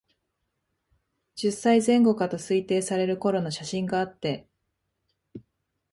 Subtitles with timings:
[1.35, 4.47] 十歳前後かと推定される頃の写真であって、